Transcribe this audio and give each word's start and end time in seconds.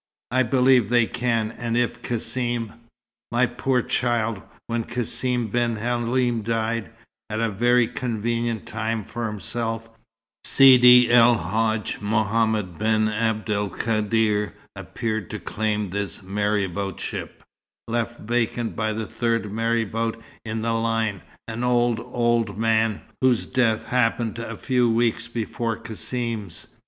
"I 0.31 0.41
believe 0.41 0.89
they 0.89 1.05
can. 1.05 1.51
And 1.51 1.77
if 1.77 2.01
Cassim" 2.01 2.73
"My 3.31 3.45
poor 3.45 3.83
child, 3.83 4.41
when 4.65 4.83
Cassim 4.83 5.49
ben 5.49 5.75
Halim 5.75 6.41
died 6.41 6.89
at 7.29 7.39
a 7.39 7.51
very 7.51 7.87
convenient 7.87 8.65
time 8.65 9.03
for 9.03 9.27
himself 9.27 9.91
Sidi 10.43 11.11
El 11.11 11.37
Hadj 11.37 12.01
Mohammed 12.01 12.79
ben 12.79 13.09
Abd 13.09 13.51
el 13.51 13.69
Kadr 13.69 14.53
appeared 14.75 15.29
to 15.29 15.39
claim 15.39 15.91
this 15.91 16.21
maraboutship, 16.23 17.29
left 17.87 18.21
vacant 18.21 18.75
by 18.75 18.93
the 18.93 19.05
third 19.05 19.51
marabout 19.51 20.19
in 20.43 20.63
the 20.63 20.73
line, 20.73 21.21
an 21.47 21.63
old, 21.63 21.99
old 21.99 22.57
man 22.57 23.01
whose 23.21 23.45
death 23.45 23.83
happened 23.83 24.39
a 24.39 24.57
few 24.57 24.89
weeks 24.89 25.27
before 25.27 25.75
Cassim's. 25.75 26.65